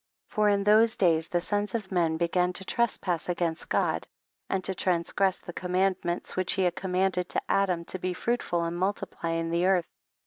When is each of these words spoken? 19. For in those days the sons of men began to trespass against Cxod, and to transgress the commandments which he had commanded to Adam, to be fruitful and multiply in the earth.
19. 0.31 0.35
For 0.35 0.49
in 0.49 0.63
those 0.63 0.95
days 0.95 1.27
the 1.27 1.39
sons 1.39 1.75
of 1.75 1.91
men 1.91 2.17
began 2.17 2.53
to 2.53 2.65
trespass 2.65 3.29
against 3.29 3.69
Cxod, 3.69 4.05
and 4.49 4.63
to 4.63 4.73
transgress 4.73 5.37
the 5.37 5.53
commandments 5.53 6.35
which 6.35 6.53
he 6.53 6.63
had 6.63 6.75
commanded 6.75 7.29
to 7.29 7.41
Adam, 7.47 7.85
to 7.85 7.99
be 7.99 8.15
fruitful 8.15 8.63
and 8.63 8.75
multiply 8.75 9.29
in 9.29 9.51
the 9.51 9.67
earth. 9.67 9.85